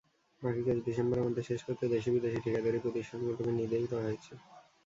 বাকি 0.41 0.61
কাজ 0.63 0.77
ডিসেম্বরের 0.85 1.25
মধ্যে 1.25 1.43
শেষ 1.49 1.59
করতে 1.67 1.85
দেশি-বিদেশি 1.87 2.39
ঠিকাদারি 2.45 2.79
প্রতিষ্ঠানগুলোকে 2.79 3.51
নির্দেশ 3.51 3.83
দেওয়া 3.89 4.05
হয়েছে। 4.07 4.31